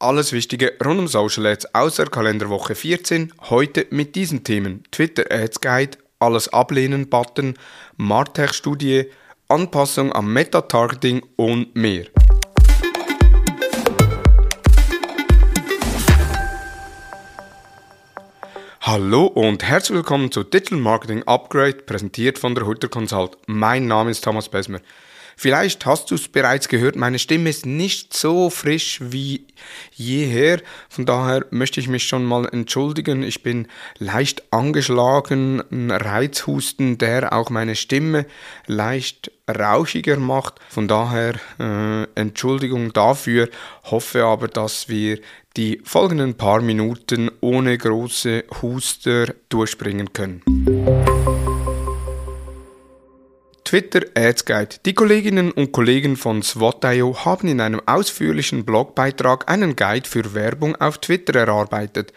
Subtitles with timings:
[0.00, 3.32] Alles Wichtige rund um Social Ads außer Kalenderwoche 14.
[3.50, 7.54] Heute mit diesen Themen: Twitter Ads Guide, alles ablehnen Button,
[7.96, 9.06] Martech Studie,
[9.48, 12.04] Anpassung am Meta-Targeting und mehr.
[18.82, 23.36] Hallo und herzlich willkommen zu Digital Marketing Upgrade, präsentiert von der Hutter Consult.
[23.46, 24.78] Mein Name ist Thomas Besmer.
[25.40, 29.46] Vielleicht hast du es bereits gehört, meine Stimme ist nicht so frisch wie
[29.94, 30.60] jeher.
[30.88, 33.22] Von daher möchte ich mich schon mal entschuldigen.
[33.22, 38.26] Ich bin leicht angeschlagen, ein Reizhusten, der auch meine Stimme
[38.66, 40.54] leicht rauchiger macht.
[40.70, 43.48] Von daher äh, Entschuldigung dafür,
[43.84, 45.20] hoffe aber, dass wir
[45.56, 50.42] die folgenden paar Minuten ohne große Huster durchspringen können.
[53.68, 54.76] Twitter Ads Guide.
[54.86, 60.74] Die Kolleginnen und Kollegen von SWOT.io haben in einem ausführlichen Blogbeitrag einen Guide für Werbung
[60.76, 62.14] auf Twitter erarbeitet.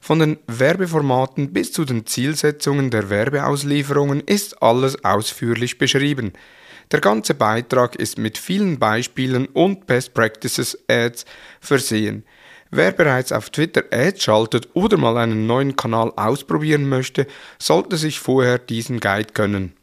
[0.00, 6.32] Von den Werbeformaten bis zu den Zielsetzungen der Werbeauslieferungen ist alles ausführlich beschrieben.
[6.90, 11.26] Der ganze Beitrag ist mit vielen Beispielen und Best Practices Ads
[11.60, 12.24] versehen.
[12.72, 18.18] Wer bereits auf Twitter Ads schaltet oder mal einen neuen Kanal ausprobieren möchte, sollte sich
[18.18, 19.74] vorher diesen Guide gönnen.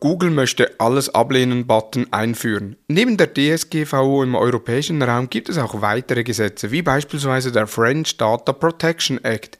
[0.00, 2.76] Google möchte alles ablehnen Button einführen.
[2.88, 8.16] Neben der DSGVO im europäischen Raum gibt es auch weitere Gesetze, wie beispielsweise der French
[8.16, 9.58] Data Protection Act,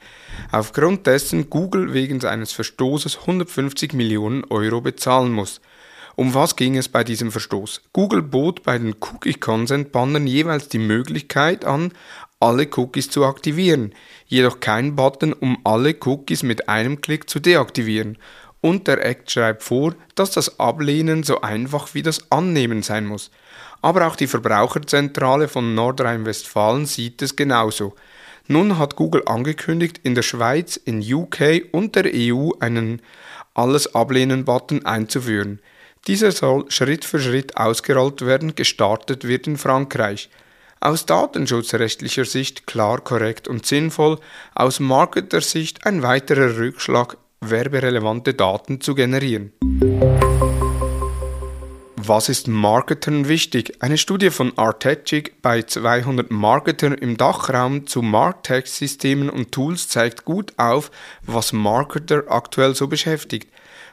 [0.50, 5.60] aufgrund dessen Google wegen eines Verstoßes 150 Millionen Euro bezahlen muss.
[6.16, 7.82] Um was ging es bei diesem Verstoß?
[7.92, 11.92] Google bot bei den Cookie Consent Bannern jeweils die Möglichkeit an,
[12.40, 13.92] alle Cookies zu aktivieren,
[14.26, 18.16] jedoch kein Button, um alle Cookies mit einem Klick zu deaktivieren
[18.60, 23.30] und der Act schreibt vor, dass das Ablehnen so einfach wie das Annehmen sein muss.
[23.82, 27.94] Aber auch die Verbraucherzentrale von Nordrhein-Westfalen sieht es genauso.
[28.46, 33.00] Nun hat Google angekündigt, in der Schweiz, in UK und der EU einen
[33.54, 35.60] Alles ablehnen-Button einzuführen.
[36.06, 40.30] Dieser soll Schritt für Schritt ausgerollt werden, gestartet wird in Frankreich.
[40.80, 44.18] Aus datenschutzrechtlicher Sicht klar, korrekt und sinnvoll,
[44.54, 49.52] aus Marketer-Sicht ein weiterer Rückschlag werberelevante Daten zu generieren.
[51.96, 53.74] Was ist Marketern wichtig?
[53.80, 60.52] Eine Studie von Artegic bei 200 Marketern im Dachraum zu Martech-Systemen und Tools zeigt gut
[60.56, 60.90] auf,
[61.22, 63.50] was Marketer aktuell so beschäftigt.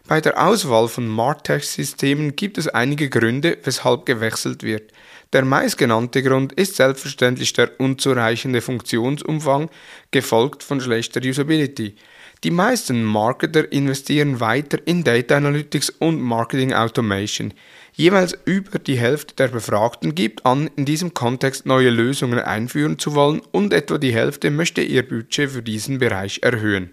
[0.07, 4.91] Bei der Auswahl von Martech-Systemen gibt es einige Gründe, weshalb gewechselt wird.
[5.33, 9.69] Der meistgenannte Grund ist selbstverständlich der unzureichende Funktionsumfang,
[10.11, 11.95] gefolgt von schlechter Usability.
[12.43, 17.51] Die meisten Marketer investieren weiter in Data Analytics und Marketing Automation.
[17.93, 23.15] Jeweils über die Hälfte der Befragten gibt an, in diesem Kontext neue Lösungen einführen zu
[23.15, 26.91] wollen und etwa die Hälfte möchte ihr Budget für diesen Bereich erhöhen.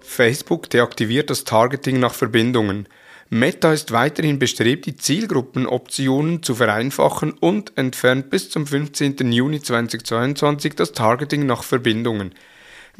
[0.00, 2.88] Facebook deaktiviert das Targeting nach Verbindungen.
[3.28, 9.30] Meta ist weiterhin bestrebt, die Zielgruppenoptionen zu vereinfachen und entfernt bis zum 15.
[9.30, 12.34] Juni 2022 das Targeting nach Verbindungen.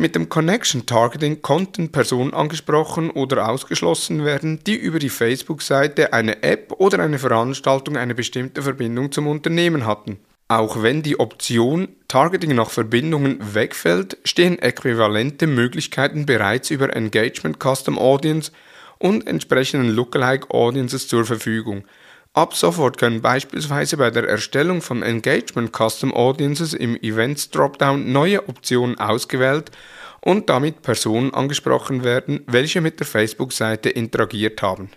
[0.00, 6.42] Mit dem Connection Targeting konnten Personen angesprochen oder ausgeschlossen werden, die über die Facebook-Seite, eine
[6.42, 10.18] App oder eine Veranstaltung eine bestimmte Verbindung zum Unternehmen hatten.
[10.48, 17.98] Auch wenn die Option Targeting nach Verbindungen wegfällt, stehen äquivalente Möglichkeiten bereits über Engagement Custom
[17.98, 18.52] Audience
[18.96, 21.84] und entsprechenden Lookalike Audiences zur Verfügung.
[22.32, 28.48] Ab sofort können beispielsweise bei der Erstellung von Engagement Custom Audiences im Events Dropdown neue
[28.48, 29.72] Optionen ausgewählt
[30.20, 34.90] und damit Personen angesprochen werden, welche mit der Facebook-Seite interagiert haben.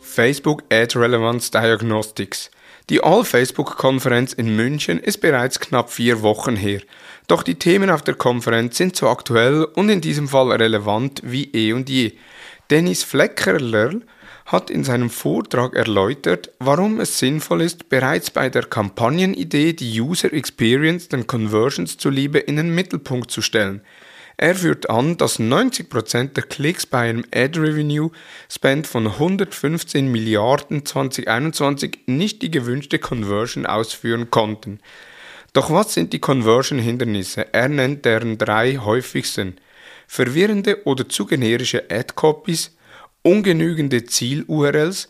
[0.00, 2.50] Facebook Ad Relevance Diagnostics
[2.90, 6.82] die All-Facebook-Konferenz in München ist bereits knapp vier Wochen her.
[7.28, 11.44] Doch die Themen auf der Konferenz sind so aktuell und in diesem Fall relevant wie
[11.54, 12.12] eh und je.
[12.68, 13.92] Dennis Fleckerler
[14.46, 20.32] hat in seinem Vortrag erläutert, warum es sinnvoll ist, bereits bei der Kampagnenidee die User
[20.32, 23.80] Experience den Conversions zuliebe in den Mittelpunkt zu stellen.
[24.36, 28.10] Er führt an, dass 90% der Klicks bei einem Ad Revenue
[28.50, 34.80] Spend von 115 Milliarden 2021 nicht die gewünschte Conversion ausführen konnten.
[35.52, 37.54] Doch was sind die Conversion-Hindernisse?
[37.54, 39.56] Er nennt deren drei häufigsten.
[40.08, 42.76] Verwirrende oder zu generische Ad-Copies,
[43.24, 45.08] ungenügende Ziel-URLs,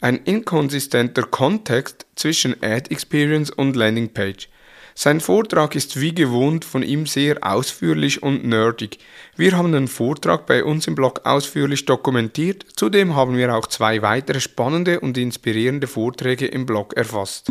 [0.00, 4.48] ein inkonsistenter Kontext zwischen Ad Experience und Landing Page.
[4.94, 8.98] Sein Vortrag ist wie gewohnt von ihm sehr ausführlich und nerdig.
[9.36, 14.00] Wir haben den Vortrag bei uns im Blog ausführlich dokumentiert, zudem haben wir auch zwei
[14.02, 17.50] weitere spannende und inspirierende Vorträge im Blog erfasst.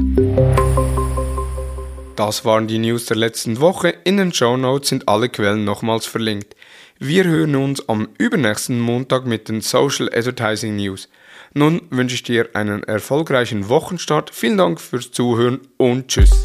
[2.16, 3.94] Das waren die News der letzten Woche.
[4.06, 6.56] In den Show Notes sind alle Quellen nochmals verlinkt.
[6.98, 11.10] Wir hören uns am übernächsten Montag mit den Social Advertising News.
[11.54, 14.34] Nun wünsche ich dir einen erfolgreichen Wochenstart.
[14.34, 16.42] Vielen Dank fürs Zuhören und tschüss.